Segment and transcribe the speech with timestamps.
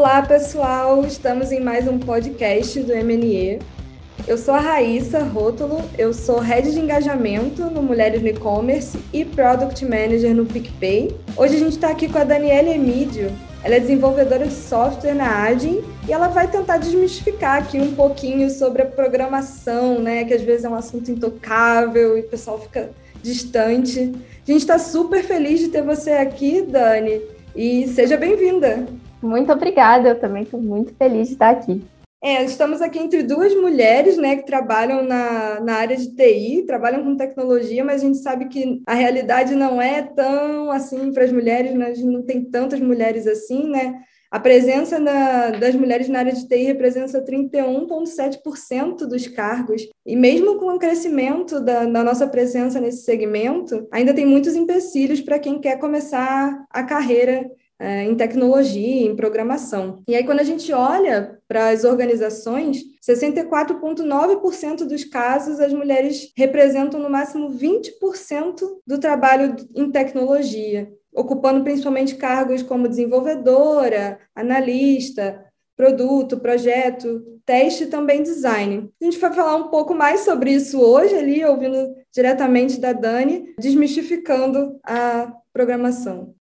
[0.00, 1.04] Olá, pessoal!
[1.04, 3.58] Estamos em mais um podcast do MNE.
[4.26, 9.26] Eu sou a Raíssa Rótulo, eu sou Head de Engajamento no Mulheres no E-Commerce e
[9.26, 11.14] Product Manager no PicPay.
[11.36, 13.30] Hoje a gente está aqui com a Daniela Emídio.
[13.62, 18.48] Ela é desenvolvedora de software na Adin e ela vai tentar desmistificar aqui um pouquinho
[18.48, 20.24] sobre a programação, né?
[20.24, 22.88] Que às vezes é um assunto intocável e o pessoal fica
[23.22, 24.00] distante.
[24.48, 27.20] A gente está super feliz de ter você aqui, Dani,
[27.54, 28.88] e seja bem-vinda.
[29.22, 31.82] Muito obrigada, eu também estou muito feliz de estar aqui.
[32.22, 37.02] É, estamos aqui entre duas mulheres, né, que trabalham na, na área de TI, trabalham
[37.02, 41.32] com tecnologia, mas a gente sabe que a realidade não é tão assim para as
[41.32, 41.86] mulheres, né?
[41.86, 44.02] a gente não tem tantas mulheres assim, né?
[44.30, 49.82] A presença na, das mulheres na área de TI representa 31,7% dos cargos.
[50.06, 55.20] E mesmo com o crescimento da, da, nossa presença nesse segmento, ainda tem muitos empecilhos
[55.20, 60.02] para quem quer começar a carreira é, em tecnologia, em programação.
[60.06, 67.00] E aí, quando a gente olha para as organizações, 64,9% dos casos as mulheres representam
[67.00, 75.44] no máximo 20% do trabalho em tecnologia ocupando principalmente cargos como desenvolvedora, analista,
[75.76, 78.90] produto, projeto, teste e também design.
[79.00, 83.54] A gente vai falar um pouco mais sobre isso hoje, ali, ouvindo diretamente da Dani,
[83.58, 86.34] desmistificando a programação.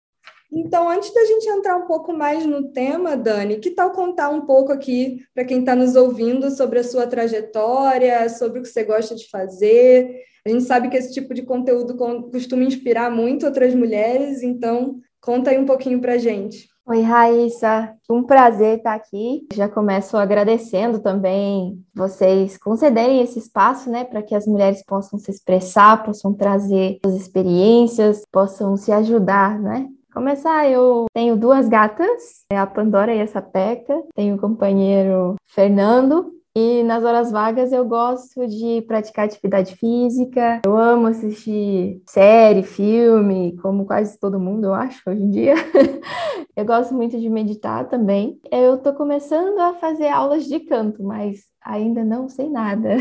[0.52, 4.42] Então, antes da gente entrar um pouco mais no tema, Dani, que tal contar um
[4.42, 8.84] pouco aqui para quem está nos ouvindo sobre a sua trajetória, sobre o que você
[8.84, 11.96] gosta de fazer, a gente sabe que esse tipo de conteúdo
[12.30, 16.68] costuma inspirar muito outras mulheres, então conta aí um pouquinho para gente.
[16.86, 19.44] Oi, Raíssa, um prazer estar aqui.
[19.52, 25.28] Já começo agradecendo também vocês concederem esse espaço, né, para que as mulheres possam se
[25.28, 29.88] expressar, possam trazer suas experiências, possam se ajudar, né?
[30.16, 36.32] Começar, eu tenho duas gatas, é a Pandora e a Sapeca, tenho o companheiro Fernando,
[36.56, 40.62] e nas horas vagas eu gosto de praticar atividade física.
[40.64, 45.52] Eu amo assistir série, filme, como quase todo mundo, eu acho, hoje em dia.
[46.56, 48.40] eu gosto muito de meditar também.
[48.50, 52.96] Eu tô começando a fazer aulas de canto, mas ainda não sei nada.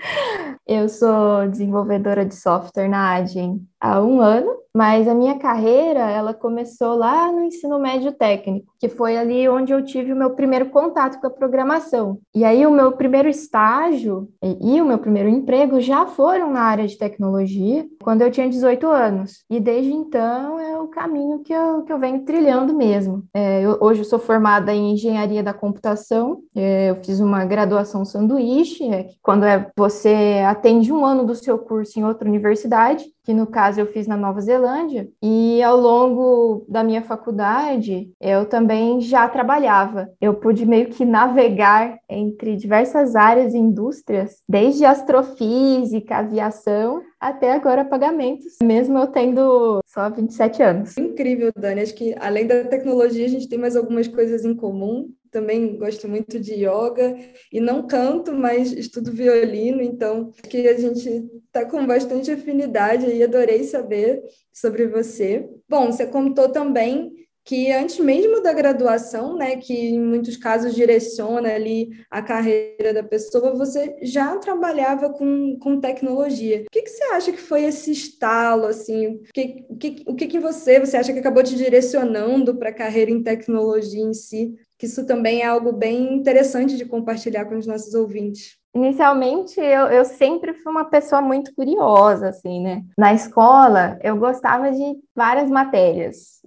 [0.66, 6.34] eu sou desenvolvedora de software na Adyen há um ano, mas a minha carreira ela
[6.34, 10.66] começou lá no ensino médio técnico, que foi ali onde eu tive o meu primeiro
[10.66, 12.18] contato com a programação.
[12.34, 16.62] E aí o meu primeiro estágio e, e o meu primeiro emprego já foram na
[16.62, 19.44] área de tecnologia quando eu tinha 18 anos.
[19.50, 23.24] E desde então é o caminho que eu, que eu venho trilhando mesmo.
[23.34, 28.04] É, eu, hoje eu sou formada em engenharia da computação, é, eu fiz uma graduação
[28.04, 33.04] sanduíche, é, que quando é, você atende um ano do seu curso em outra universidade,
[33.26, 38.46] que no caso eu fiz na Nova Zelândia, e ao longo da minha faculdade eu
[38.46, 40.08] também já trabalhava.
[40.20, 47.84] Eu pude meio que navegar entre diversas áreas e indústrias, desde astrofísica, aviação, até agora
[47.84, 50.96] pagamentos, mesmo eu tendo só 27 anos.
[50.96, 51.80] Incrível, Dani.
[51.80, 56.08] Acho que além da tecnologia, a gente tem mais algumas coisas em comum também gosto
[56.08, 57.14] muito de yoga
[57.52, 63.22] e não canto, mas estudo violino, então que a gente está com bastante afinidade e
[63.22, 65.46] adorei saber sobre você.
[65.68, 67.12] Bom, você contou também
[67.46, 73.04] que antes mesmo da graduação, né, que em muitos casos direciona ali a carreira da
[73.04, 76.64] pessoa, você já trabalhava com, com tecnologia.
[76.66, 79.06] O que, que você acha que foi esse estalo, assim?
[79.06, 82.70] O que, o que, o que, que você, você acha que acabou te direcionando para
[82.70, 84.52] a carreira em tecnologia em si?
[84.78, 88.56] Que isso também é algo bem interessante de compartilhar com os nossos ouvintes.
[88.74, 92.82] Inicialmente, eu, eu sempre fui uma pessoa muito curiosa, assim, né?
[92.98, 96.42] Na escola, eu gostava de várias matérias,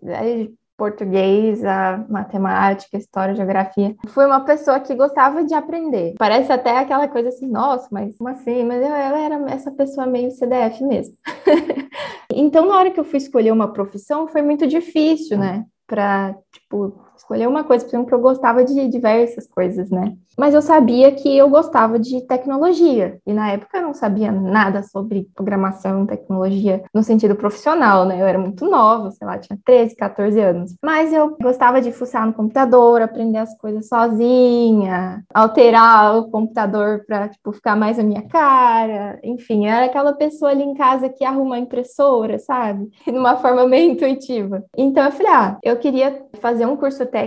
[0.79, 3.95] português, a matemática, história, geografia.
[4.07, 6.15] Fui uma pessoa que gostava de aprender.
[6.17, 8.63] Parece até aquela coisa assim, nossa, mas como assim?
[8.63, 11.15] Mas eu, eu era essa pessoa meio CDF mesmo.
[12.33, 15.65] então, na hora que eu fui escolher uma profissão, foi muito difícil, né?
[15.85, 20.15] Para, tipo, escolher uma coisa, por exemplo, que eu gostava de diversas coisas, né?
[20.35, 24.81] Mas eu sabia que eu gostava de tecnologia, e na época eu não sabia nada
[24.83, 28.21] sobre programação, tecnologia no sentido profissional, né?
[28.21, 30.75] Eu era muito nova, sei lá, tinha 13, 14 anos.
[30.81, 37.27] Mas eu gostava de fuçar no computador, aprender as coisas sozinha, alterar o computador para
[37.27, 41.57] tipo ficar mais a minha cara, enfim, era aquela pessoa ali em casa que arruma
[41.57, 42.89] a impressora, sabe?
[43.05, 44.63] De uma forma meio intuitiva.
[44.75, 47.18] Então eu falei, ah, eu queria fazer um curso técnico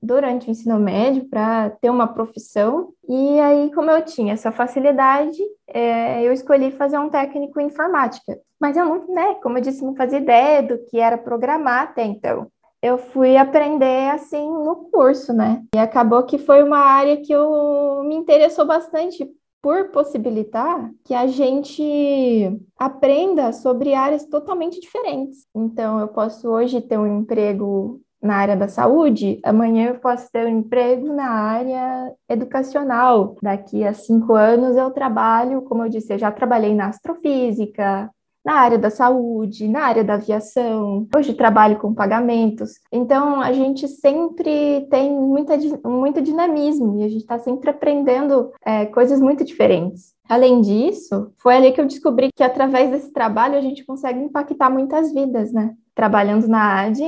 [0.00, 2.92] durante o ensino médio para ter uma profissão.
[3.08, 5.38] E aí, como eu tinha essa facilidade,
[5.68, 8.38] é, eu escolhi fazer um técnico em informática.
[8.60, 12.04] Mas eu não, né, como eu disse, não fazia ideia do que era programar até
[12.04, 12.46] então.
[12.82, 15.62] eu fui aprender assim no curso, né?
[15.74, 19.24] E acabou que foi uma área que eu me interessou bastante
[19.62, 25.46] por possibilitar que a gente aprenda sobre áreas totalmente diferentes.
[25.54, 30.46] Então, eu posso hoje ter um emprego na área da saúde, amanhã eu posso ter
[30.46, 33.36] um emprego na área educacional.
[33.42, 38.08] Daqui a cinco anos eu trabalho, como eu disse, eu já trabalhei na astrofísica,
[38.44, 42.72] na área da saúde, na área da aviação, hoje trabalho com pagamentos.
[42.90, 48.86] Então, a gente sempre tem muita, muito dinamismo e a gente está sempre aprendendo é,
[48.86, 50.12] coisas muito diferentes.
[50.32, 54.70] Além disso, foi ali que eu descobri que através desse trabalho a gente consegue impactar
[54.70, 55.76] muitas vidas, né?
[55.94, 57.02] trabalhando na AD,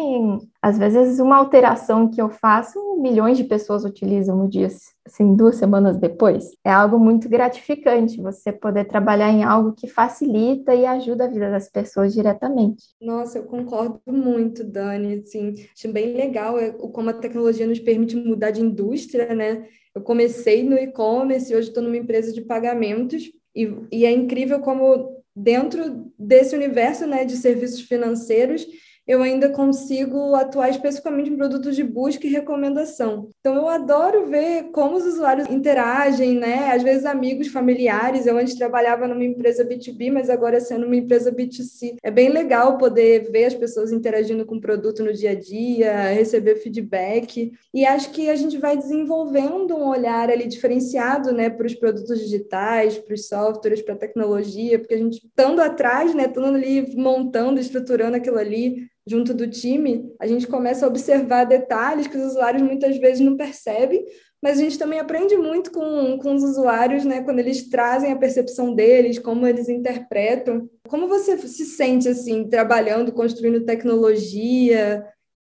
[0.60, 4.68] às vezes uma alteração que eu faço, milhões de pessoas utilizam no dia,
[5.06, 6.50] assim, duas semanas depois.
[6.62, 11.50] É algo muito gratificante você poder trabalhar em algo que facilita e ajuda a vida
[11.50, 12.84] das pessoas diretamente.
[13.00, 18.16] Nossa, eu concordo muito, Dani, assim, acho bem legal é, como a tecnologia nos permite
[18.16, 19.66] mudar de indústria, né?
[19.94, 23.30] Eu comecei no e-commerce e hoje estou numa empresa de pagamentos.
[23.54, 28.66] E, e é incrível como dentro desse universo né, de serviços financeiros,
[29.06, 33.28] eu ainda consigo atuar especificamente em produtos de busca e recomendação.
[33.40, 36.72] Então, eu adoro ver como os usuários interagem, né?
[36.72, 38.26] Às vezes, amigos, familiares.
[38.26, 41.96] Eu antes trabalhava numa empresa B2B, mas agora sendo uma empresa B2C.
[42.02, 46.08] É bem legal poder ver as pessoas interagindo com o produto no dia a dia,
[46.08, 47.52] receber feedback.
[47.72, 52.18] E acho que a gente vai desenvolvendo um olhar ali diferenciado, né, para os produtos
[52.20, 56.94] digitais, para os softwares, para a tecnologia, porque a gente, estando atrás, né, estando ali
[56.96, 62.32] montando, estruturando aquilo ali, junto do time, a gente começa a observar detalhes que os
[62.32, 64.04] usuários muitas vezes não percebem,
[64.42, 68.16] mas a gente também aprende muito com, com os usuários, né, quando eles trazem a
[68.16, 70.68] percepção deles, como eles interpretam.
[70.86, 75.06] Como você se sente, assim, trabalhando, construindo tecnologia,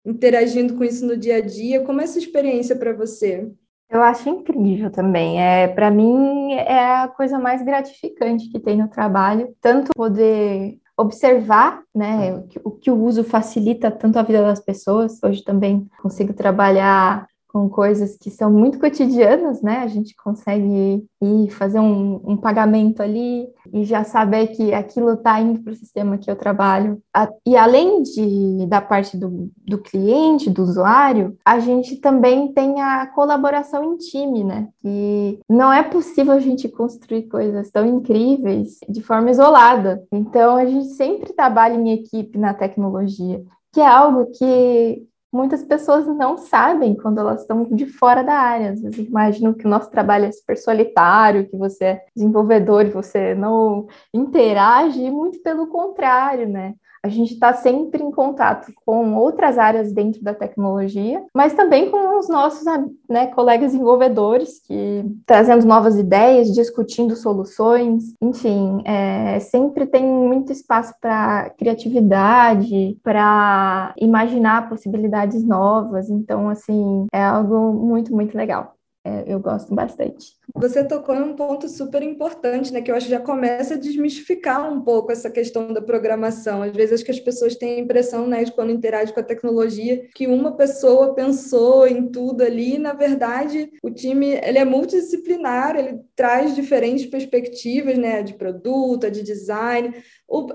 [0.07, 1.83] interagindo com isso no dia a dia?
[1.83, 3.51] Como é essa experiência para você?
[3.91, 5.43] Eu acho incrível também.
[5.43, 11.83] É, para mim é a coisa mais gratificante que tem no trabalho, tanto poder observar,
[11.95, 15.19] né, o que, o uso facilita tanto a vida das pessoas.
[15.23, 19.79] Hoje também consigo trabalhar com coisas que são muito cotidianas, né?
[19.79, 25.41] A gente consegue ir fazer um, um pagamento ali e já saber que aquilo está
[25.41, 27.03] indo para o sistema que eu trabalho.
[27.45, 33.05] E além de, da parte do, do cliente, do usuário, a gente também tem a
[33.09, 34.69] colaboração em time, né?
[34.85, 40.05] E não é possível a gente construir coisas tão incríveis de forma isolada.
[40.13, 43.43] Então, a gente sempre trabalha em equipe na tecnologia
[43.75, 45.05] que é algo que
[45.35, 48.71] muitas pessoas não sabem quando elas estão de fora da área.
[48.71, 52.91] Às vezes imaginam que o nosso trabalho é super solitário, que você é desenvolvedor e
[52.91, 56.75] você não interage, muito pelo contrário, né?
[57.05, 62.19] A gente está sempre em contato com outras áreas dentro da tecnologia, mas também com
[62.19, 62.65] os nossos
[63.07, 70.95] né, colegas desenvolvedores que trazendo novas ideias, discutindo soluções, enfim, é, sempre tem muito espaço
[70.99, 76.09] para criatividade, para imaginar possibilidades novas.
[76.09, 78.75] Então, assim, é algo muito, muito legal.
[79.05, 80.33] É, eu gosto bastante.
[80.55, 82.83] Você tocou em um ponto super importante, né?
[82.83, 86.63] Que eu acho que já começa a desmistificar um pouco essa questão da programação.
[86.63, 89.25] Às vezes acho que as pessoas têm a impressão, né, de quando interagem com a
[89.25, 92.79] tecnologia, que uma pessoa pensou em tudo ali.
[92.79, 98.23] Na verdade, o time ele é multidisciplinar, ele traz diferentes perspectivas, né?
[98.23, 99.95] De produto, de design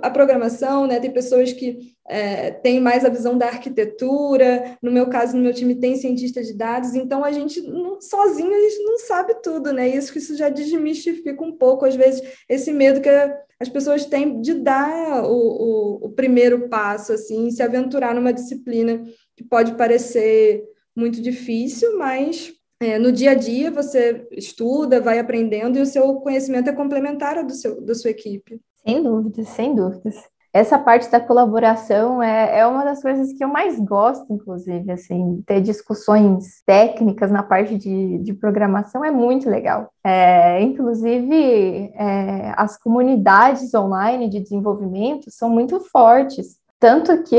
[0.02, 1.00] a programação, né?
[1.00, 4.78] Tem pessoas que é, têm mais a visão da arquitetura.
[4.82, 6.96] No meu caso, no meu time tem cientista de dados.
[6.96, 9.79] Então a gente não, sozinho a gente não sabe tudo, né?
[9.88, 13.10] Isso que isso já desmistifica um pouco às vezes esse medo que
[13.60, 19.04] as pessoas têm de dar o, o, o primeiro passo, assim, se aventurar numa disciplina
[19.36, 20.64] que pode parecer
[20.96, 26.16] muito difícil, mas é, no dia a dia você estuda, vai aprendendo e o seu
[26.16, 28.62] conhecimento é complementar ao do seu, da sua equipe.
[28.86, 30.16] Sem dúvidas, sem dúvidas.
[30.52, 35.44] Essa parte da colaboração é, é uma das coisas que eu mais gosto, inclusive, assim,
[35.46, 39.92] ter discussões técnicas na parte de, de programação é muito legal.
[40.04, 46.58] É, inclusive, é, as comunidades online de desenvolvimento são muito fortes.
[46.80, 47.36] Tanto que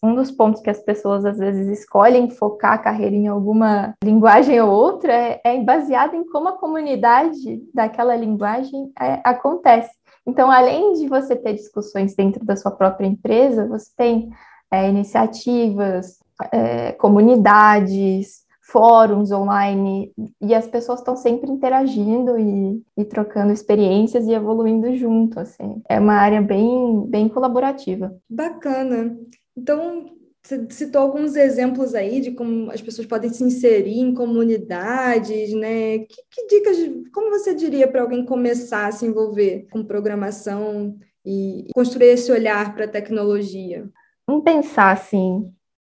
[0.00, 4.60] um dos pontos que as pessoas às vezes escolhem focar a carreira em alguma linguagem
[4.60, 9.90] ou outra é, é baseado em como a comunidade daquela linguagem é, acontece.
[10.26, 14.30] Então, além de você ter discussões dentro da sua própria empresa, você tem
[14.70, 16.18] é, iniciativas,
[16.50, 24.32] é, comunidades, fóruns online, e as pessoas estão sempre interagindo e, e, trocando experiências e
[24.32, 25.82] evoluindo junto, assim.
[25.88, 28.16] É uma área bem, bem colaborativa.
[28.28, 29.16] Bacana.
[29.56, 30.06] Então,
[30.46, 36.00] Você citou alguns exemplos aí de como as pessoas podem se inserir em comunidades, né?
[36.00, 36.76] Que, que dicas,
[37.14, 42.74] como você diria para alguém começar a se envolver com programação e construir esse olhar
[42.74, 43.88] para a tecnologia?
[44.26, 45.50] Vamos pensar assim,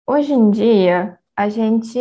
[0.07, 1.99] hoje em dia a gente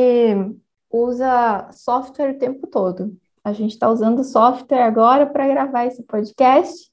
[0.89, 3.17] usa software o tempo todo.
[3.43, 6.91] A gente está usando software agora para gravar esse podcast,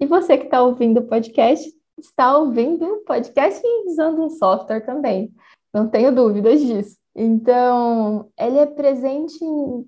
[0.00, 5.32] e você que está ouvindo o podcast está ouvindo o podcast usando um software também.
[5.72, 6.96] Não tenho dúvidas disso.
[7.14, 9.42] Então, ele é presente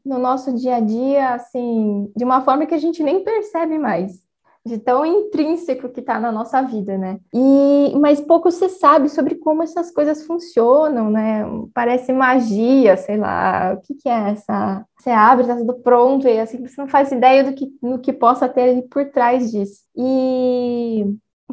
[0.05, 4.27] no nosso dia a dia, assim, de uma forma que a gente nem percebe mais
[4.69, 7.19] de tão intrínseco que está na nossa vida, né?
[7.33, 11.45] E mas pouco se sabe sobre como essas coisas funcionam, né?
[11.73, 14.85] Parece magia, sei lá, o que, que é essa?
[14.99, 18.13] Você abre, tá tudo pronto e assim você não faz ideia do que no que
[18.13, 19.83] possa ter ali por trás disso.
[19.97, 21.05] E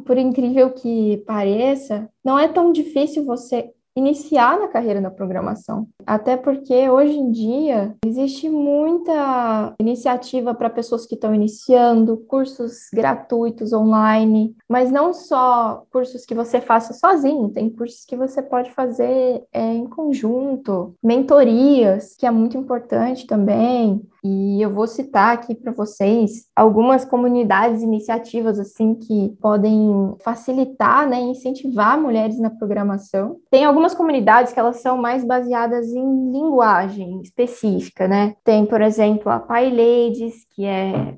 [0.02, 5.88] por incrível que pareça, não é tão difícil você iniciar na carreira na programação.
[6.06, 13.72] Até porque hoje em dia existe muita iniciativa para pessoas que estão iniciando, cursos gratuitos
[13.72, 19.44] online, mas não só cursos que você faça sozinho, tem cursos que você pode fazer
[19.54, 24.02] é, em conjunto, mentorias, que é muito importante também.
[24.28, 31.22] E eu vou citar aqui para vocês algumas comunidades, iniciativas assim que podem facilitar, né,
[31.22, 33.38] incentivar mulheres na programação.
[33.52, 38.34] Tem algumas comunidades que elas são mais baseadas em linguagem específica, né?
[38.44, 41.16] Tem, por exemplo, a Pi Ladies, que é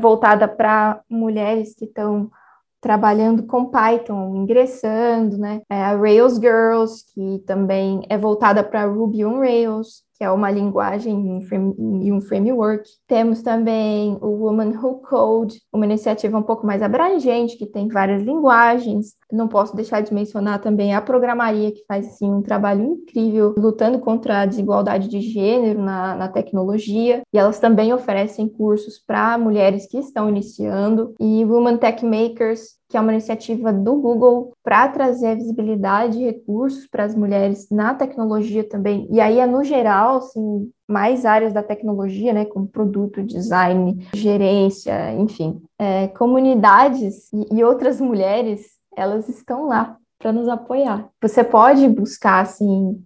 [0.00, 2.28] voltada para mulheres que estão
[2.80, 5.62] trabalhando com Python, ingressando, né?
[5.70, 10.52] É a Rails Girls, que também é voltada para Ruby on Rails que é uma
[10.52, 11.40] linguagem
[12.00, 12.88] e um framework.
[13.08, 18.22] Temos também o Woman Who Code, uma iniciativa um pouco mais abrangente, que tem várias
[18.22, 19.16] linguagens.
[19.32, 23.98] Não posso deixar de mencionar também a Programaria, que faz assim, um trabalho incrível lutando
[23.98, 27.22] contra a desigualdade de gênero na, na tecnologia.
[27.32, 31.14] E elas também oferecem cursos para mulheres que estão iniciando.
[31.18, 36.86] E Woman Tech Makers, que é uma iniciativa do Google para trazer visibilidade e recursos
[36.86, 39.08] para as mulheres na tecnologia também.
[39.10, 45.14] E aí é no geral, assim, mais áreas da tecnologia, né, como produto, design, gerência,
[45.14, 45.62] enfim.
[45.78, 51.08] É, comunidades e, e outras mulheres, elas estão lá para nos apoiar.
[51.20, 53.02] Você pode buscar, assim,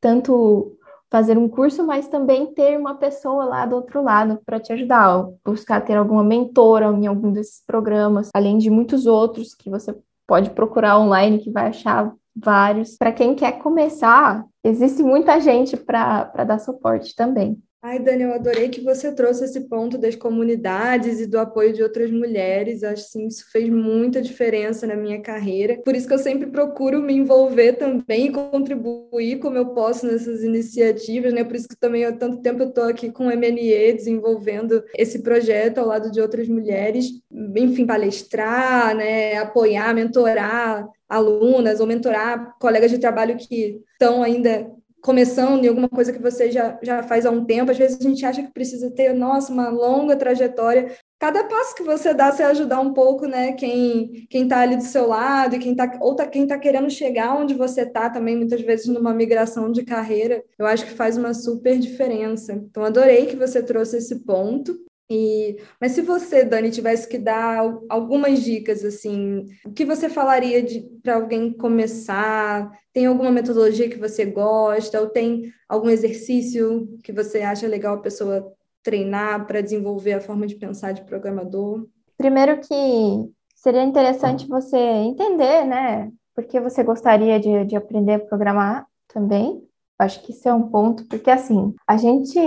[0.00, 0.72] tanto
[1.10, 5.28] fazer um curso, mas também ter uma pessoa lá do outro lado para te ajudar,
[5.44, 10.50] buscar ter alguma mentora em algum desses programas, além de muitos outros que você pode
[10.50, 12.96] procurar online que vai achar vários.
[12.96, 17.56] Para quem quer começar, existe muita gente para dar suporte também.
[17.82, 21.82] Ai, Dani, eu adorei que você trouxe esse ponto das comunidades e do apoio de
[21.82, 22.82] outras mulheres.
[22.82, 25.80] Acho que isso fez muita diferença na minha carreira.
[25.84, 30.42] Por isso que eu sempre procuro me envolver também e contribuir como eu posso nessas
[30.42, 31.44] iniciativas, né?
[31.44, 35.22] Por isso que também há tanto tempo eu estou aqui com o MNE desenvolvendo esse
[35.22, 39.36] projeto ao lado de outras mulheres, enfim, palestrar, né?
[39.36, 44.68] apoiar, mentorar alunas ou mentorar colegas de trabalho que estão ainda
[45.06, 48.02] começando em alguma coisa que você já, já faz há um tempo, às vezes a
[48.02, 50.92] gente acha que precisa ter, nossa, uma longa trajetória.
[51.16, 53.52] Cada passo que você dá, você ajudar um pouco, né?
[53.52, 56.90] Quem quem está ali do seu lado e quem tá, ou tá, quem está querendo
[56.90, 61.16] chegar onde você está também, muitas vezes numa migração de carreira, eu acho que faz
[61.16, 62.52] uma super diferença.
[62.52, 64.76] Então, adorei que você trouxe esse ponto.
[65.08, 70.64] E, mas se você, Dani, tivesse que dar algumas dicas, assim, o que você falaria
[71.02, 72.70] para alguém começar?
[72.92, 75.00] Tem alguma metodologia que você gosta?
[75.00, 80.46] Ou tem algum exercício que você acha legal a pessoa treinar para desenvolver a forma
[80.46, 81.86] de pensar de programador?
[82.16, 86.10] Primeiro que seria interessante você entender, né?
[86.34, 89.62] Porque você gostaria de, de aprender a programar também.
[89.98, 92.38] Acho que isso é um ponto, porque assim, a gente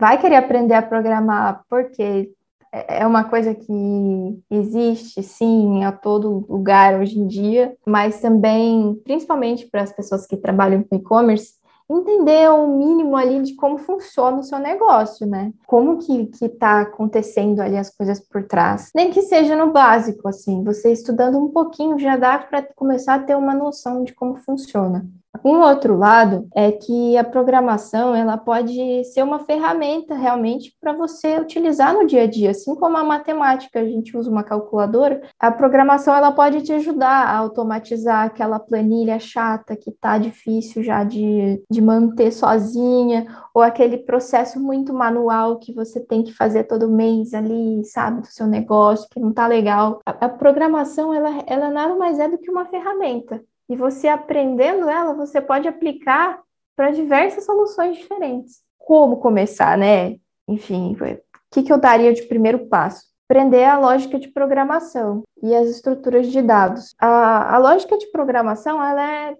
[0.00, 2.32] vai querer aprender a programar porque
[2.72, 9.66] é uma coisa que existe, sim, a todo lugar hoje em dia, mas também, principalmente
[9.66, 14.44] para as pessoas que trabalham com e-commerce, entender o mínimo ali de como funciona o
[14.44, 15.52] seu negócio, né?
[15.66, 18.90] Como que, que tá acontecendo ali as coisas por trás.
[18.94, 23.18] Nem que seja no básico, assim, você estudando um pouquinho já dá para começar a
[23.18, 25.04] ter uma noção de como funciona.
[25.42, 31.38] Um outro lado é que a programação ela pode ser uma ferramenta realmente para você
[31.38, 35.50] utilizar no dia a dia, assim como a matemática a gente usa uma calculadora, a
[35.50, 41.62] programação ela pode te ajudar a automatizar aquela planilha chata que está difícil já de,
[41.70, 47.32] de manter sozinha, ou aquele processo muito manual que você tem que fazer todo mês
[47.32, 50.00] ali, sabe, do seu negócio, que não está legal.
[50.04, 54.90] A, a programação ela, ela nada mais é do que uma ferramenta e você aprendendo
[54.90, 56.42] ela, você pode aplicar
[56.74, 58.62] para diversas soluções diferentes.
[58.76, 60.16] Como começar, né?
[60.48, 61.18] Enfim, o
[61.52, 63.04] que, que eu daria de primeiro passo?
[63.28, 66.96] Aprender a lógica de programação e as estruturas de dados.
[66.98, 69.36] A, a lógica de programação, ela é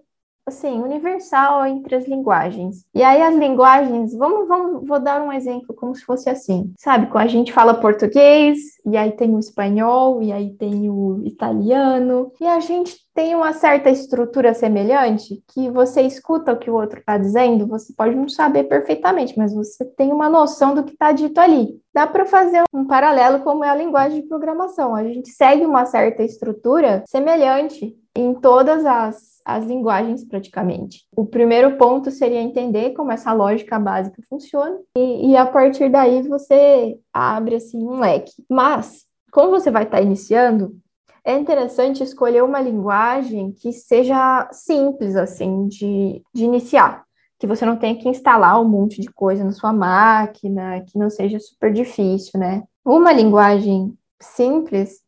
[0.51, 2.85] assim, universal entre as linguagens.
[2.93, 7.07] E aí as linguagens, vamos, vamos, vou dar um exemplo como se fosse assim, sabe?
[7.07, 12.31] Quando a gente fala português, e aí tem o espanhol, e aí tem o italiano,
[12.39, 16.99] e a gente tem uma certa estrutura semelhante, que você escuta o que o outro
[16.99, 21.11] está dizendo, você pode não saber perfeitamente, mas você tem uma noção do que está
[21.11, 21.79] dito ali.
[21.93, 24.95] Dá para fazer um paralelo como é a linguagem de programação.
[24.95, 31.05] A gente segue uma certa estrutura semelhante em todas as as linguagens praticamente.
[31.15, 36.21] O primeiro ponto seria entender como essa lógica básica funciona e, e a partir daí
[36.21, 38.31] você abre assim um leque.
[38.49, 40.75] Mas como você vai estar iniciando,
[41.23, 47.03] é interessante escolher uma linguagem que seja simples assim de, de iniciar,
[47.39, 51.09] que você não tenha que instalar um monte de coisa na sua máquina, que não
[51.09, 52.63] seja super difícil, né?
[52.83, 54.99] Uma linguagem simples,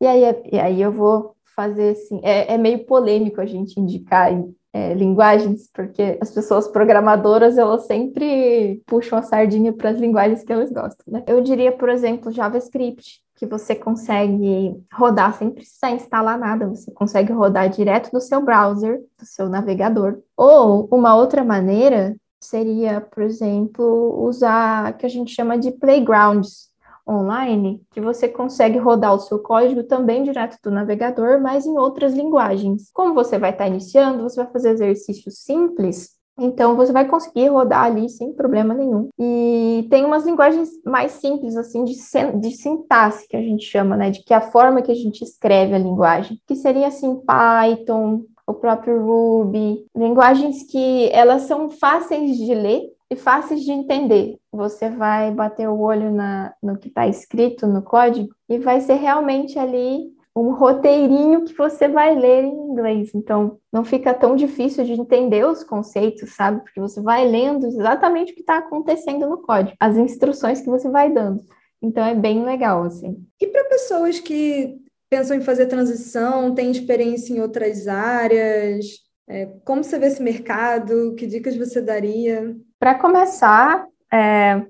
[0.00, 0.22] e aí,
[0.52, 2.20] e aí eu vou fazer assim.
[2.22, 4.30] É, é meio polêmico a gente indicar
[4.72, 10.52] é, linguagens, porque as pessoas programadoras elas sempre puxam a sardinha para as linguagens que
[10.52, 11.24] elas gostam, né?
[11.26, 17.32] Eu diria, por exemplo, JavaScript, que você consegue rodar sem precisar instalar nada, você consegue
[17.32, 20.18] rodar direto do seu browser, do seu navegador.
[20.36, 26.70] Ou uma outra maneira seria, por exemplo, usar que a gente chama de playgrounds,
[27.08, 32.14] online que você consegue rodar o seu código também direto do navegador, mas em outras
[32.14, 32.90] linguagens.
[32.92, 37.84] Como você vai estar iniciando, você vai fazer exercícios simples, então você vai conseguir rodar
[37.84, 39.08] ali sem problema nenhum.
[39.18, 41.94] E tem umas linguagens mais simples, assim, de,
[42.40, 44.10] de sintaxe, que a gente chama, né?
[44.10, 48.54] De que a forma que a gente escreve a linguagem, que seria assim, Python, o
[48.54, 54.38] próprio Ruby, linguagens que elas são fáceis de ler e fáceis de entender.
[54.52, 58.94] Você vai bater o olho na, no que está escrito no código e vai ser
[58.94, 63.14] realmente ali um roteirinho que você vai ler em inglês.
[63.14, 66.62] Então, não fica tão difícil de entender os conceitos, sabe?
[66.62, 70.90] Porque você vai lendo exatamente o que está acontecendo no código, as instruções que você
[70.90, 71.42] vai dando.
[71.80, 73.24] Então, é bem legal, assim.
[73.40, 74.76] E para pessoas que
[75.08, 78.84] pensam em fazer transição, têm experiência em outras áreas,
[79.28, 81.14] é, como você vê esse mercado?
[81.16, 82.56] Que dicas você daria?
[82.78, 84.66] Para começar, é,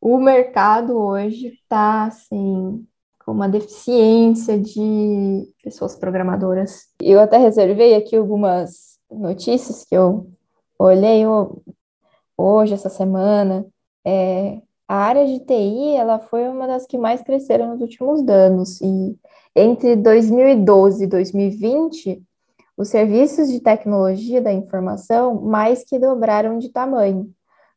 [0.00, 2.86] o mercado hoje está assim
[3.24, 6.88] com uma deficiência de pessoas programadoras.
[7.00, 10.30] Eu até reservei aqui algumas notícias que eu
[10.78, 11.24] olhei
[12.36, 13.66] hoje, essa semana.
[14.04, 18.80] É, a área de TI ela foi uma das que mais cresceram nos últimos anos
[18.80, 19.18] e
[19.54, 22.22] entre 2012 e 2020
[22.82, 27.30] os serviços de tecnologia da informação mais que dobraram de tamanho,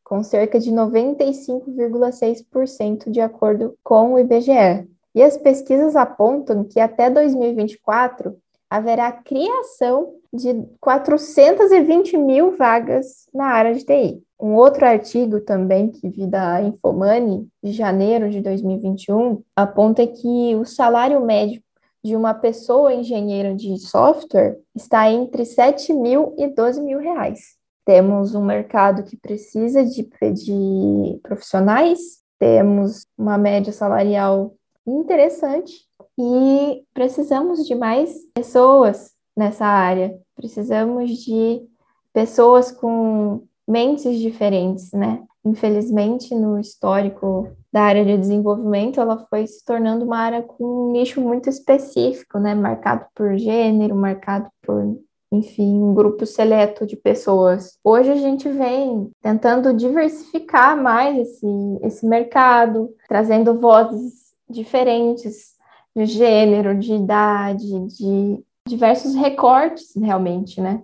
[0.03, 4.89] com cerca de 95,6% de acordo com o IBGE.
[5.13, 8.35] E as pesquisas apontam que até 2024
[8.67, 14.23] haverá criação de 420 mil vagas na área de TI.
[14.41, 20.65] Um outro artigo também que vi da Infomani, de janeiro de 2021, aponta que o
[20.65, 21.63] salário médio
[22.05, 27.57] de uma pessoa engenheira de software está entre 7 mil e 12 mil reais.
[27.83, 31.99] Temos um mercado que precisa de, de profissionais,
[32.37, 34.53] temos uma média salarial
[34.85, 35.73] interessante
[36.15, 40.15] e precisamos de mais pessoas nessa área.
[40.35, 41.67] Precisamos de
[42.13, 45.23] pessoas com mentes diferentes, né?
[45.45, 50.91] Infelizmente, no histórico da área de desenvolvimento, ela foi se tornando uma área com um
[50.91, 52.55] nicho muito específico, né?
[52.55, 54.97] Marcado por gênero, marcado por,
[55.31, 57.77] enfim, um grupo seleto de pessoas.
[57.83, 61.47] Hoje a gente vem tentando diversificar mais esse,
[61.83, 65.53] esse mercado, trazendo vozes diferentes
[65.95, 70.81] de gênero, de idade, de diversos recortes, realmente, né?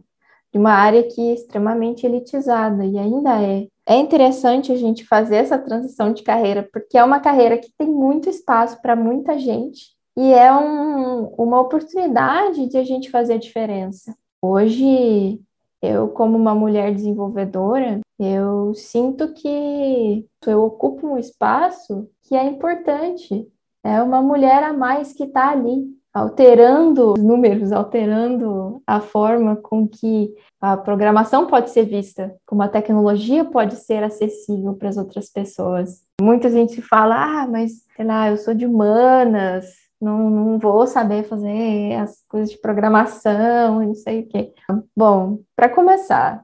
[0.54, 5.38] De uma área que é extremamente elitizada e ainda é é interessante a gente fazer
[5.38, 9.92] essa transição de carreira, porque é uma carreira que tem muito espaço para muita gente
[10.18, 14.16] e é um, uma oportunidade de a gente fazer a diferença.
[14.42, 15.40] Hoje,
[15.82, 23.48] eu, como uma mulher desenvolvedora, eu sinto que eu ocupo um espaço que é importante.
[23.84, 29.88] É uma mulher a mais que está ali, alterando os números, alterando a forma com
[29.88, 35.30] que a programação pode ser vista, como a tecnologia pode ser acessível para as outras
[35.30, 36.04] pessoas.
[36.22, 39.66] Muita gente fala, ah, mas sei lá, eu sou de humanas,
[40.02, 44.54] não, não vou saber fazer as coisas de programação, não sei o quê.
[44.96, 46.44] Bom, para começar,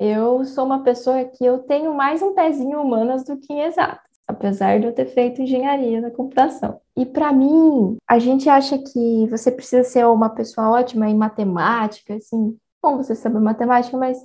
[0.00, 4.13] eu sou uma pessoa que eu tenho mais um pezinho humanas do que em exatas,
[4.26, 6.80] apesar de eu ter feito engenharia da computação.
[6.96, 12.14] E para mim, a gente acha que você precisa ser uma pessoa ótima em matemática,
[12.14, 14.18] assim, bom você saber matemática, mas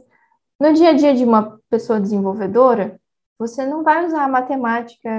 [0.60, 3.00] no dia a dia de uma pessoa desenvolvedora,
[3.38, 5.10] você não vai usar a matemática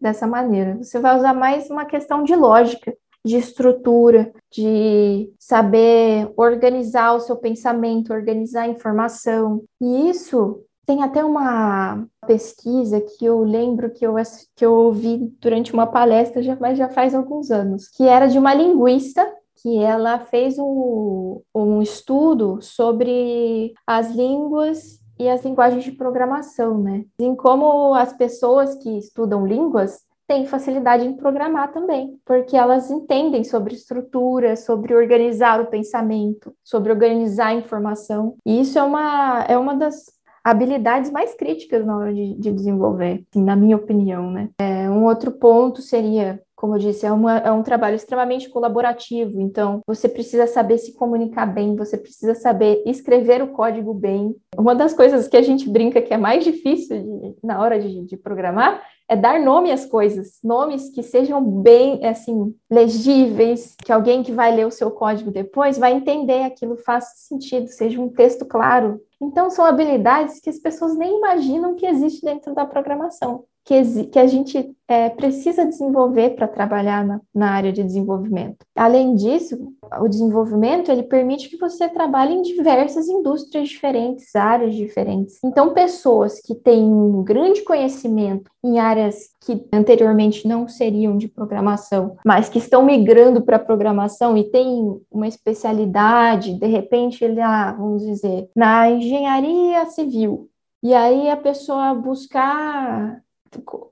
[0.00, 0.76] dessa maneira.
[0.78, 7.36] Você vai usar mais uma questão de lógica, de estrutura, de saber organizar o seu
[7.36, 9.62] pensamento, organizar a informação.
[9.78, 14.14] E isso tem até uma pesquisa que eu lembro que eu,
[14.56, 18.38] que eu ouvi durante uma palestra, já, mas já faz alguns anos, que era de
[18.38, 19.30] uma linguista
[19.62, 27.04] que ela fez um, um estudo sobre as línguas e as linguagens de programação, né?
[27.18, 33.44] Em como as pessoas que estudam línguas têm facilidade em programar também, porque elas entendem
[33.44, 38.36] sobre estrutura, sobre organizar o pensamento, sobre organizar a informação.
[38.46, 40.17] E isso é uma, é uma das
[40.50, 44.50] habilidades mais críticas na hora de, de desenvolver, assim, na minha opinião, né?
[44.58, 49.40] É, um outro ponto seria como eu disse, é, uma, é um trabalho extremamente colaborativo,
[49.40, 54.34] então você precisa saber se comunicar bem, você precisa saber escrever o código bem.
[54.56, 58.04] Uma das coisas que a gente brinca que é mais difícil de, na hora de,
[58.04, 64.24] de programar é dar nome às coisas, nomes que sejam bem, assim, legíveis, que alguém
[64.24, 68.44] que vai ler o seu código depois vai entender aquilo faz sentido, seja um texto
[68.44, 69.00] claro.
[69.20, 74.18] Então, são habilidades que as pessoas nem imaginam que existe dentro da programação que, que
[74.18, 78.64] a gente é, precisa desenvolver para trabalhar na, na, área de desenvolvimento.
[78.74, 79.58] Além disso,
[80.00, 85.38] o desenvolvimento ele permite que você trabalhe em diversas indústrias diferentes, áreas diferentes.
[85.44, 92.16] Então, pessoas que têm um grande conhecimento em áreas que anteriormente não seriam de programação,
[92.24, 98.02] mas que estão migrando para programação e têm uma especialidade, de repente, ele, ah, vamos
[98.02, 100.48] dizer, na engenharia civil.
[100.82, 103.20] E aí a pessoa buscar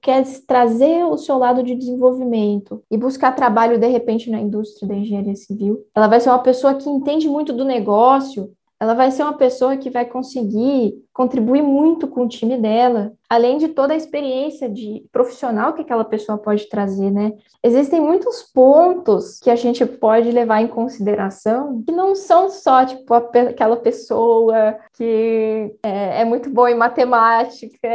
[0.03, 4.95] quer trazer o seu lado de desenvolvimento e buscar trabalho de repente na indústria da
[4.95, 9.23] engenharia civil, ela vai ser uma pessoa que entende muito do negócio, ela vai ser
[9.23, 13.97] uma pessoa que vai conseguir contribuir muito com o time dela, além de toda a
[13.97, 17.33] experiência de profissional que aquela pessoa pode trazer, né?
[17.63, 23.15] Existem muitos pontos que a gente pode levar em consideração que não são só tipo
[23.15, 27.89] aquela pessoa que é, é muito boa em matemática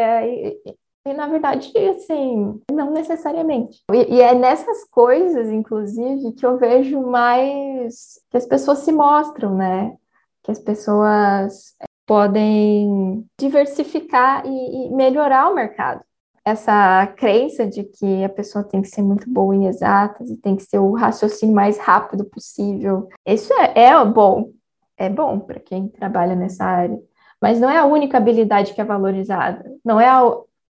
[1.06, 3.84] e, na verdade, assim, não necessariamente.
[3.92, 9.56] E, e, é nessas coisas, inclusive, que eu vejo mais que as pessoas se mostram,
[9.56, 9.96] né?
[10.44, 16.04] Que as pessoas podem diversificar e, e melhorar o mercado.
[16.44, 20.56] Essa crença de que a pessoa tem que ser muito boa em exatas e tem
[20.56, 23.10] que ser o raciocínio mais rápido possível.
[23.26, 24.52] Isso é, é bom,
[24.98, 27.00] é bom para quem trabalha nessa área.
[27.40, 29.64] Mas não é a única habilidade que é valorizada.
[29.84, 30.22] Não é a,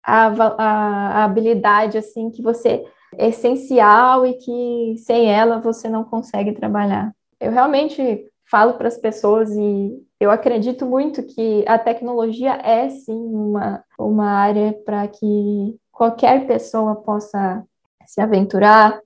[0.03, 2.83] a, a, a habilidade assim que você
[3.17, 7.11] é essencial e que sem ela você não consegue trabalhar.
[7.39, 13.17] Eu realmente falo para as pessoas e eu acredito muito que a tecnologia é sim
[13.33, 17.63] uma, uma área para que qualquer pessoa possa
[18.05, 18.99] se aventurar,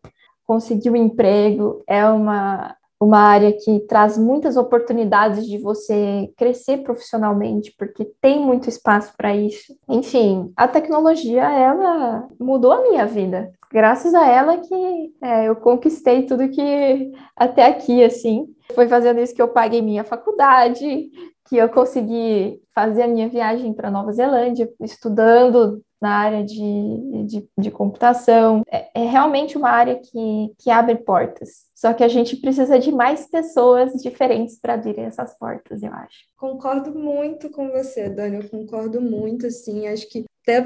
[0.46, 7.74] conseguir um emprego, é uma uma área que traz muitas oportunidades de você crescer profissionalmente,
[7.78, 9.76] porque tem muito espaço para isso.
[9.90, 13.52] Enfim, a tecnologia, ela mudou a minha vida.
[13.72, 18.48] Graças a ela que é, eu conquistei tudo que até aqui, assim.
[18.74, 21.10] Foi fazendo isso que eu paguei minha faculdade,
[21.50, 27.50] que eu consegui fazer a minha viagem para Nova Zelândia, estudando na área de, de,
[27.58, 28.62] de computação.
[28.72, 31.66] É, é, realmente uma área que, que abre portas.
[31.74, 36.20] Só que a gente precisa de mais pessoas diferentes para abrirem essas portas, eu acho.
[36.38, 40.62] Concordo muito com você, Dani, eu concordo muito, assim, acho que até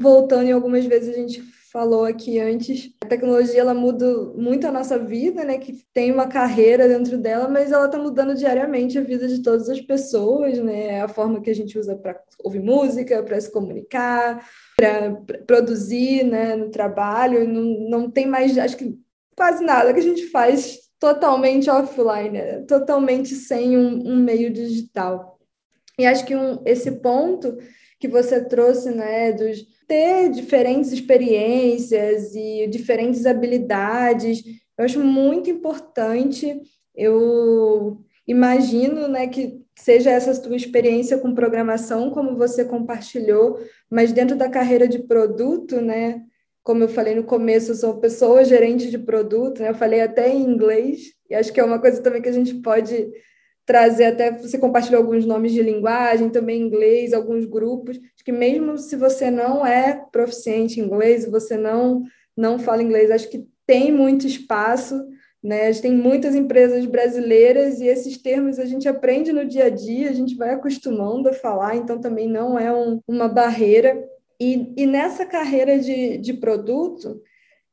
[0.00, 1.42] voltando em algumas vezes a gente
[1.74, 4.06] falou aqui antes, a tecnologia ela muda
[4.36, 5.58] muito a nossa vida, né?
[5.58, 9.68] Que tem uma carreira dentro dela, mas ela está mudando diariamente a vida de todas
[9.68, 11.02] as pessoas, né?
[11.02, 15.16] A forma que a gente usa para ouvir música, para se comunicar, para
[15.48, 16.54] produzir, né?
[16.54, 18.96] No trabalho, não, não tem mais, acho que
[19.36, 22.60] quase nada que a gente faz totalmente offline, né?
[22.68, 25.40] totalmente sem um, um meio digital.
[25.98, 27.58] E acho que um, esse ponto
[28.04, 34.42] que você trouxe, né, dos ter diferentes experiências e diferentes habilidades,
[34.76, 36.60] eu acho muito importante.
[36.94, 44.36] Eu imagino, né, que seja essa tua experiência com programação, como você compartilhou, mas dentro
[44.36, 46.22] da carreira de produto, né,
[46.62, 49.70] como eu falei no começo, eu sou pessoa gerente de produto, né?
[49.70, 52.54] eu falei até em inglês, e acho que é uma coisa também que a gente
[52.56, 53.10] pode
[53.66, 58.96] trazer até você compartilhou alguns nomes de linguagem, também inglês, alguns grupos, que mesmo se
[58.96, 62.02] você não é proficiente em inglês, você não
[62.36, 65.06] não fala inglês, acho que tem muito espaço,
[65.42, 65.68] né?
[65.68, 69.70] A gente tem muitas empresas brasileiras e esses termos a gente aprende no dia a
[69.70, 74.04] dia, a gente vai acostumando a falar, então também não é um, uma barreira.
[74.40, 77.20] E, e nessa carreira de, de produto,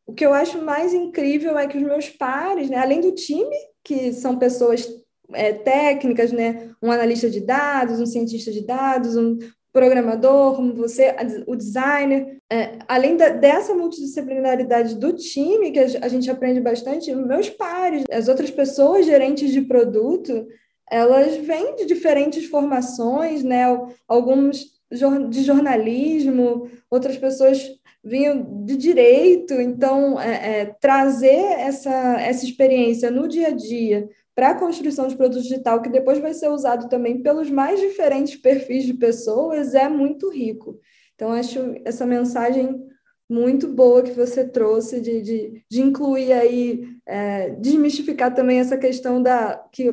[0.06, 3.56] o que eu acho mais incrível é que os meus pares, né, além do time,
[3.84, 4.88] que são pessoas
[5.34, 6.70] é, técnicas, né?
[6.82, 9.38] Um analista de dados, um cientista de dados, um
[9.74, 11.16] programador, como você,
[11.48, 12.38] o designer.
[12.52, 18.28] É, além da, dessa multidisciplinaridade do time, que a, gente aprende bastante, meus pares, as
[18.28, 20.46] outras pessoas gerentes de produto,
[20.90, 23.64] elas vêm de diferentes formações, né?
[24.08, 24.82] Alguns
[25.30, 33.28] de jornalismo, outras pessoas vinham de direito, então é, é, trazer essa, essa experiência no
[33.28, 34.10] dia a dia
[34.42, 38.36] para a construção de produto digital, que depois vai ser usado também pelos mais diferentes
[38.36, 40.80] perfis de pessoas, é muito rico.
[41.14, 42.82] Então, acho essa mensagem
[43.30, 49.22] muito boa que você trouxe de, de, de incluir aí, é, desmistificar também essa questão
[49.22, 49.92] da que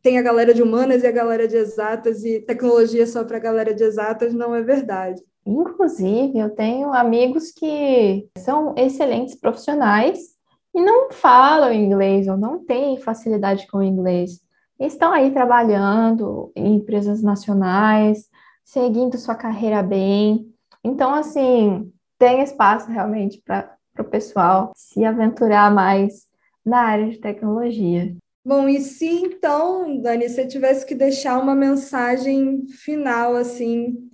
[0.00, 3.40] tem a galera de humanas e a galera de exatas, e tecnologia só para a
[3.40, 5.20] galera de exatas não é verdade.
[5.44, 10.37] Inclusive, eu tenho amigos que são excelentes profissionais
[10.74, 14.40] e não falam inglês ou não têm facilidade com inglês.
[14.78, 18.28] Estão aí trabalhando em empresas nacionais,
[18.64, 20.52] seguindo sua carreira bem.
[20.84, 26.26] Então, assim, tem espaço realmente para o pessoal se aventurar mais
[26.64, 28.14] na área de tecnologia.
[28.44, 34.08] Bom, e se então, Dani, você tivesse que deixar uma mensagem final, assim,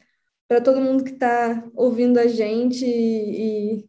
[0.49, 3.85] para todo mundo que está ouvindo a gente e,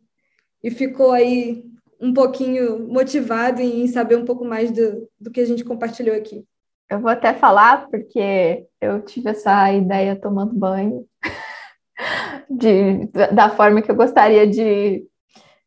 [0.63, 1.63] e ficou aí
[1.99, 6.45] um pouquinho motivado em saber um pouco mais do, do que a gente compartilhou aqui.
[6.89, 11.05] Eu vou até falar, porque eu tive essa ideia tomando banho,
[12.49, 15.03] de, da forma que eu gostaria de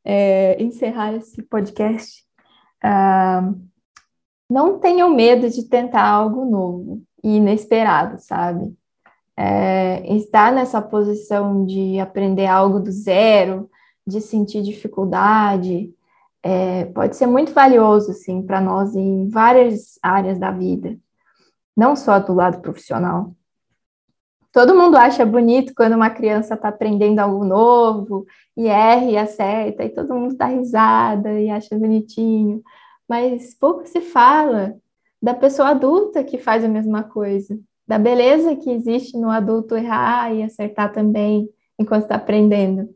[0.04, 2.22] é, encerrar esse podcast.
[2.82, 3.52] Ah,
[4.48, 8.72] não tenham medo de tentar algo novo e inesperado, sabe?
[9.36, 13.68] É, estar nessa posição de aprender algo do zero,
[14.06, 15.92] de sentir dificuldade,
[16.42, 20.96] é, pode ser muito valioso, assim, para nós em várias áreas da vida,
[21.76, 23.34] não só do lado profissional.
[24.52, 29.84] Todo mundo acha bonito quando uma criança está aprendendo algo novo e erra e acerta,
[29.84, 32.62] e todo mundo dá risada e acha bonitinho,
[33.08, 34.76] mas pouco se fala
[35.20, 40.32] da pessoa adulta que faz a mesma coisa, da beleza que existe no adulto errar
[40.32, 41.48] e acertar também
[41.78, 42.88] enquanto está aprendendo.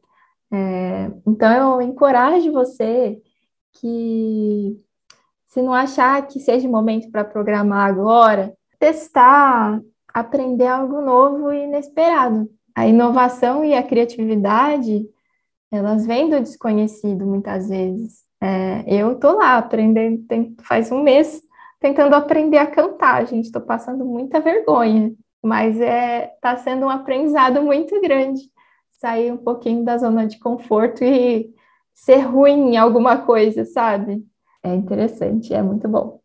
[0.53, 3.21] É, então, eu encorajo você
[3.73, 4.81] que
[5.47, 9.81] se não achar que seja momento para programar agora, testar,
[10.13, 12.49] aprender algo novo e inesperado.
[12.75, 15.07] A inovação e a criatividade,
[15.71, 18.23] elas vêm do desconhecido muitas vezes.
[18.41, 21.43] É, eu tô lá aprendendo, tem, faz um mês
[21.79, 27.63] tentando aprender a cantar, gente, estou passando muita vergonha, mas é tá sendo um aprendizado
[27.63, 28.41] muito grande
[28.93, 31.53] sair um pouquinho da zona de conforto e
[32.03, 34.25] ser ruim em alguma coisa, sabe?
[34.61, 36.21] É interessante, é muito bom.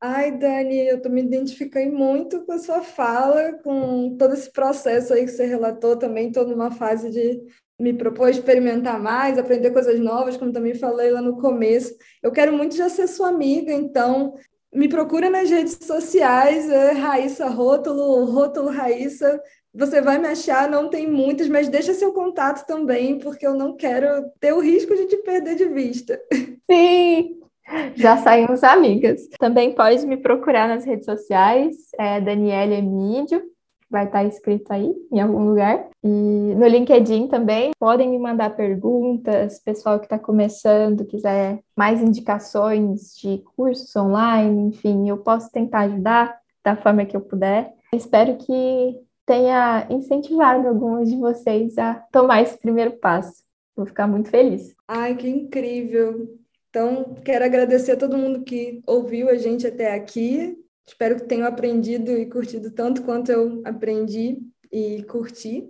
[0.00, 5.12] Ai, Dani, eu tô me identificando muito com a sua fala, com todo esse processo
[5.12, 7.38] aí que você relatou também, estou numa fase de
[7.78, 11.94] me propor experimentar mais, aprender coisas novas, como também falei lá no começo.
[12.22, 14.34] Eu quero muito já ser sua amiga, então
[14.72, 19.38] me procura nas redes sociais, é Raíssa Rótulo, Rótulo Raíssa,
[19.78, 23.76] você vai me achar, não tem muitas, mas deixa seu contato também, porque eu não
[23.76, 26.20] quero ter o risco de te perder de vista.
[26.68, 27.38] Sim,
[27.94, 29.28] já saímos amigas.
[29.38, 33.40] Também pode me procurar nas redes sociais, é Daniela Emídio,
[33.88, 35.88] vai estar escrito aí em algum lugar.
[36.02, 43.16] E no LinkedIn também podem me mandar perguntas, pessoal que está começando, quiser mais indicações
[43.16, 47.72] de cursos online, enfim, eu posso tentar ajudar da forma que eu puder.
[47.92, 53.44] Espero que tenha incentivado alguns de vocês a tomar esse primeiro passo.
[53.76, 54.74] Vou ficar muito feliz.
[54.88, 56.34] Ai, que incrível!
[56.70, 60.56] Então, quero agradecer a todo mundo que ouviu a gente até aqui.
[60.86, 64.38] Espero que tenham aprendido e curtido tanto quanto eu aprendi
[64.72, 65.68] e curti.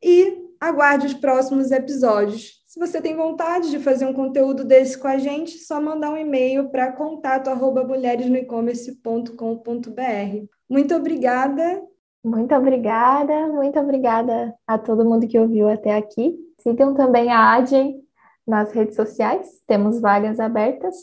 [0.03, 2.65] e aguarde os próximos episódios.
[2.67, 6.17] Se você tem vontade de fazer um conteúdo desse com a gente, só mandar um
[6.17, 10.54] e-mail para contato arroba mulheresnoecommerce.com.br.
[10.75, 11.87] Muito obrigada.
[12.25, 16.35] Muito obrigada, muito obrigada a todo mundo que ouviu até aqui.
[16.59, 18.03] Sigam também a Adyen
[18.45, 20.97] nas redes sociais, temos vagas abertas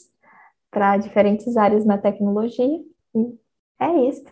[0.69, 2.81] para diferentes áreas na tecnologia.
[3.15, 3.39] E
[3.79, 4.25] é isso.